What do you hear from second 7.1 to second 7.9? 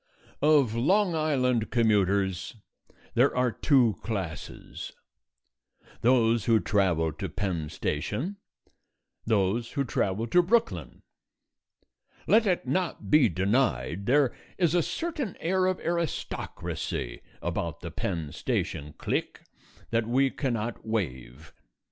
to Penn